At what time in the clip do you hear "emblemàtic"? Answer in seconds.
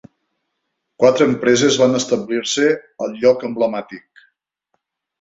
3.53-4.29